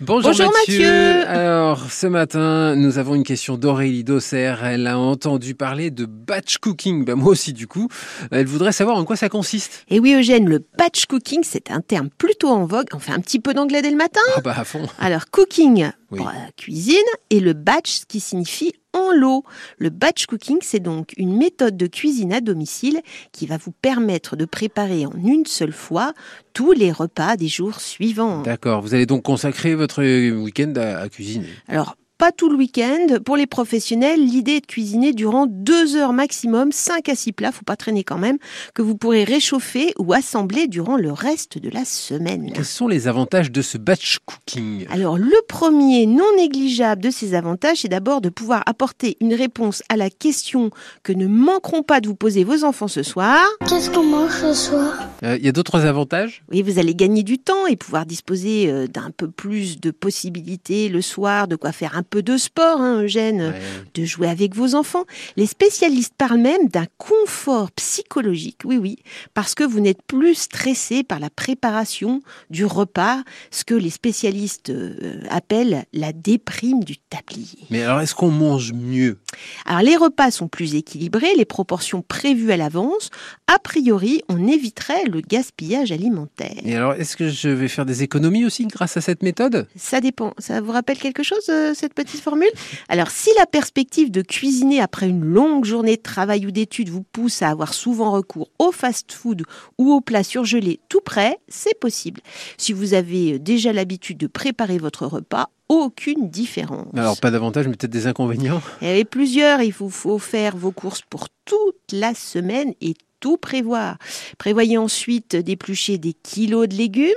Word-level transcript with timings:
Bonjour, 0.00 0.32
Bonjour, 0.32 0.52
Mathieu. 0.52 1.24
Alors 1.28 1.88
ce 1.88 2.08
matin, 2.08 2.74
nous 2.74 2.98
avons 2.98 3.14
une 3.14 3.22
question 3.22 3.56
d'Aurélie 3.56 4.02
Dosser. 4.02 4.54
Elle 4.64 4.88
a 4.88 4.98
entendu 4.98 5.54
parler 5.54 5.92
de 5.92 6.04
batch 6.04 6.58
cooking. 6.58 7.04
Ben, 7.04 7.14
moi 7.14 7.28
aussi 7.30 7.52
du 7.52 7.68
coup. 7.68 7.86
Elle 8.32 8.46
voudrait 8.46 8.72
savoir 8.72 8.96
en 8.96 9.04
quoi 9.04 9.14
ça 9.14 9.28
consiste. 9.28 9.84
Et 9.88 10.00
oui 10.00 10.14
Eugène, 10.14 10.48
le 10.48 10.66
batch 10.76 11.06
cooking, 11.06 11.42
c'est 11.44 11.70
un 11.70 11.80
terme 11.80 12.08
plutôt 12.10 12.48
en 12.48 12.64
vogue. 12.66 12.88
On 12.92 12.98
fait 12.98 13.12
un 13.12 13.20
petit 13.20 13.38
peu 13.38 13.54
d'anglais 13.54 13.82
dès 13.82 13.90
le 13.92 13.96
matin. 13.96 14.20
Ah 14.36 14.40
bah 14.40 14.54
à 14.58 14.64
fond. 14.64 14.84
Alors 14.98 15.30
cooking 15.30 15.88
Oui. 16.10 16.18
pour 16.18 16.26
la 16.26 16.50
cuisine 16.56 16.96
et 17.30 17.38
le 17.38 17.52
batch 17.52 18.00
ce 18.00 18.04
qui 18.06 18.18
signifie 18.18 18.72
lot. 19.12 19.44
Le 19.78 19.90
batch 19.90 20.26
cooking, 20.26 20.58
c'est 20.60 20.80
donc 20.80 21.12
une 21.16 21.36
méthode 21.36 21.76
de 21.76 21.86
cuisine 21.86 22.32
à 22.32 22.40
domicile 22.40 23.00
qui 23.32 23.46
va 23.46 23.56
vous 23.56 23.72
permettre 23.72 24.36
de 24.36 24.44
préparer 24.44 25.06
en 25.06 25.12
une 25.24 25.46
seule 25.46 25.72
fois 25.72 26.12
tous 26.52 26.72
les 26.72 26.92
repas 26.92 27.36
des 27.36 27.48
jours 27.48 27.80
suivants. 27.80 28.42
D'accord. 28.42 28.80
Vous 28.82 28.94
allez 28.94 29.06
donc 29.06 29.22
consacrer 29.22 29.74
votre 29.74 30.02
week-end 30.02 30.72
à, 30.76 30.98
à 30.98 31.08
cuisiner. 31.08 31.48
Alors, 31.68 31.96
pas 32.24 32.32
tout 32.32 32.48
le 32.48 32.56
week-end. 32.56 33.18
Pour 33.22 33.36
les 33.36 33.46
professionnels, 33.46 34.18
l'idée 34.18 34.52
est 34.52 34.60
de 34.62 34.66
cuisiner 34.66 35.12
durant 35.12 35.44
deux 35.46 35.94
heures 35.94 36.14
maximum, 36.14 36.72
5 36.72 37.10
à 37.10 37.14
6 37.14 37.32
plats, 37.32 37.52
faut 37.52 37.66
pas 37.66 37.76
traîner 37.76 38.02
quand 38.02 38.16
même, 38.16 38.38
que 38.72 38.80
vous 38.80 38.96
pourrez 38.96 39.24
réchauffer 39.24 39.92
ou 39.98 40.14
assembler 40.14 40.66
durant 40.66 40.96
le 40.96 41.12
reste 41.12 41.58
de 41.58 41.68
la 41.68 41.84
semaine. 41.84 42.50
Quels 42.54 42.64
sont 42.64 42.88
les 42.88 43.08
avantages 43.08 43.52
de 43.52 43.60
ce 43.60 43.76
batch 43.76 44.20
cooking? 44.24 44.86
Alors, 44.90 45.18
le 45.18 45.36
premier 45.48 46.06
non 46.06 46.24
négligeable 46.38 47.02
de 47.02 47.10
ces 47.10 47.34
avantages, 47.34 47.82
c'est 47.82 47.88
d'abord 47.88 48.22
de 48.22 48.30
pouvoir 48.30 48.62
apporter 48.64 49.18
une 49.20 49.34
réponse 49.34 49.82
à 49.90 49.98
la 49.98 50.08
question 50.08 50.70
que 51.02 51.12
ne 51.12 51.26
manqueront 51.26 51.82
pas 51.82 52.00
de 52.00 52.08
vous 52.08 52.14
poser 52.14 52.42
vos 52.42 52.64
enfants 52.64 52.88
ce 52.88 53.02
soir. 53.02 53.44
Qu'est-ce 53.68 53.90
qu'on 53.90 54.02
mange 54.02 54.40
ce 54.40 54.54
soir? 54.54 54.94
Euh, 55.24 55.36
Il 55.38 55.44
y 55.44 55.48
a 55.50 55.52
d'autres 55.52 55.84
avantages? 55.84 56.42
Oui, 56.50 56.62
vous 56.62 56.78
allez 56.78 56.94
gagner 56.94 57.22
du 57.22 57.36
temps 57.36 57.66
et 57.66 57.76
pouvoir 57.76 58.06
disposer 58.06 58.70
euh, 58.70 58.86
d'un 58.86 59.10
peu 59.14 59.30
plus 59.30 59.78
de 59.78 59.90
possibilités 59.90 60.88
le 60.88 61.02
soir, 61.02 61.48
de 61.48 61.56
quoi 61.56 61.72
faire 61.72 61.98
un 61.98 62.02
peu 62.02 62.13
de 62.22 62.36
sport, 62.36 62.80
hein, 62.80 63.02
Eugène, 63.02 63.42
Ouais. 63.54 63.60
de 63.94 64.04
jouer 64.04 64.28
avec 64.28 64.54
vos 64.54 64.74
enfants. 64.74 65.04
Les 65.36 65.46
spécialistes 65.46 66.14
parlent 66.16 66.38
même 66.40 66.68
d'un 66.68 66.86
confort 66.98 67.70
psychologique, 67.72 68.58
oui, 68.64 68.76
oui, 68.76 68.96
parce 69.34 69.54
que 69.54 69.64
vous 69.64 69.80
n'êtes 69.80 70.02
plus 70.02 70.34
stressé 70.34 71.02
par 71.02 71.20
la 71.20 71.30
préparation 71.30 72.20
du 72.50 72.64
repas, 72.64 73.22
ce 73.50 73.64
que 73.64 73.74
les 73.74 73.90
spécialistes 73.90 74.70
euh, 74.70 75.20
appellent 75.30 75.84
la 75.92 76.12
déprime 76.12 76.84
du 76.84 76.96
tablier. 76.98 77.58
Mais 77.70 77.82
alors 77.82 78.00
est-ce 78.00 78.14
qu'on 78.14 78.30
mange 78.30 78.72
mieux? 78.72 79.18
Alors 79.66 79.82
les 79.82 79.96
repas 79.96 80.30
sont 80.30 80.48
plus 80.48 80.74
équilibrés, 80.74 81.34
les 81.36 81.44
proportions 81.44 82.02
prévues 82.02 82.52
à 82.52 82.56
l'avance. 82.56 83.10
A 83.46 83.58
priori, 83.58 84.22
on 84.28 84.46
éviterait 84.46 85.04
le 85.04 85.20
gaspillage 85.20 85.92
alimentaire. 85.92 86.54
Et 86.64 86.74
alors 86.76 86.94
est-ce 86.94 87.16
que 87.16 87.28
je 87.28 87.48
vais 87.48 87.68
faire 87.68 87.86
des 87.86 88.02
économies 88.02 88.44
aussi 88.44 88.66
grâce 88.66 88.96
à 88.96 89.00
cette 89.00 89.22
méthode? 89.22 89.66
Ça 89.76 90.00
dépend. 90.00 90.34
Ça 90.38 90.60
vous 90.60 90.72
rappelle 90.72 90.98
quelque 90.98 91.22
chose, 91.22 91.48
euh, 91.48 91.72
cette 91.74 91.93
petite 91.94 92.20
formule 92.20 92.50
Alors, 92.88 93.10
si 93.10 93.30
la 93.38 93.46
perspective 93.46 94.10
de 94.10 94.22
cuisiner 94.22 94.80
après 94.80 95.08
une 95.08 95.24
longue 95.24 95.64
journée 95.64 95.96
de 95.96 96.02
travail 96.02 96.46
ou 96.46 96.50
d'études 96.50 96.88
vous 96.88 97.02
pousse 97.02 97.42
à 97.42 97.50
avoir 97.50 97.74
souvent 97.74 98.10
recours 98.12 98.50
au 98.58 98.72
fast-food 98.72 99.44
ou 99.78 99.92
aux 99.92 100.00
plats 100.00 100.24
surgelés 100.24 100.80
tout 100.88 101.00
prêts, 101.00 101.38
c'est 101.48 101.78
possible. 101.78 102.20
Si 102.56 102.72
vous 102.72 102.94
avez 102.94 103.34
euh, 103.34 103.38
déjà 103.38 103.72
l'habitude 103.72 104.18
de 104.18 104.26
préparer 104.26 104.78
votre 104.78 105.06
repas, 105.06 105.50
aucune 105.68 106.28
différence. 106.28 106.88
Alors 106.94 107.18
pas 107.18 107.30
d'avantages 107.30 107.66
mais 107.66 107.74
peut-être 107.74 107.92
des 107.92 108.06
inconvénients? 108.06 108.60
Il 108.82 108.88
y 108.88 108.98
en 108.98 109.00
a 109.00 109.04
plusieurs, 109.04 109.62
il 109.62 109.72
vous 109.72 109.90
faut 109.90 110.18
faire 110.18 110.56
vos 110.56 110.72
courses 110.72 111.02
pour 111.08 111.28
toute 111.44 111.92
la 111.92 112.14
semaine 112.14 112.74
et 112.80 112.94
tout 113.24 113.38
prévoir. 113.38 113.96
Prévoyez 114.36 114.76
ensuite 114.76 115.34
d'éplucher 115.34 115.96
des 115.96 116.12
kilos 116.12 116.68
de 116.68 116.74
légumes, 116.74 117.08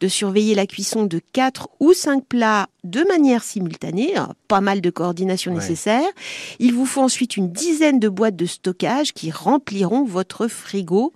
de 0.00 0.06
surveiller 0.08 0.54
la 0.54 0.66
cuisson 0.66 1.04
de 1.06 1.18
4 1.32 1.70
ou 1.80 1.94
5 1.94 2.22
plats 2.26 2.66
de 2.84 3.02
manière 3.08 3.42
simultanée, 3.42 4.14
Alors, 4.14 4.34
pas 4.48 4.60
mal 4.60 4.82
de 4.82 4.90
coordination 4.90 5.52
Ouais. 5.54 5.60
nécessaire. 5.60 6.04
Il 6.58 6.74
vous 6.74 6.84
faut 6.84 7.00
ensuite 7.00 7.38
une 7.38 7.50
dizaine 7.50 7.98
de 7.98 8.10
boîtes 8.10 8.36
de 8.36 8.44
stockage 8.44 9.14
qui 9.14 9.30
rempliront 9.30 10.04
votre 10.04 10.46
frigo. 10.46 11.14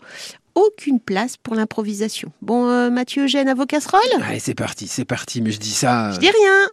Aucune 0.56 0.98
place 1.00 1.36
pour 1.36 1.54
l'improvisation. 1.54 2.32
Bon, 2.42 2.68
euh, 2.68 2.90
Mathieu 2.90 3.24
Eugène 3.24 3.48
à 3.48 3.54
vos 3.54 3.66
casseroles? 3.66 4.00
Allez 4.22 4.40
c'est 4.40 4.54
parti, 4.54 4.88
c'est 4.88 5.04
parti. 5.04 5.40
Mais 5.42 5.52
je 5.52 5.60
dis 5.60 5.70
ça... 5.70 6.10
Je 6.12 6.18
dis 6.18 6.26
rien 6.30 6.70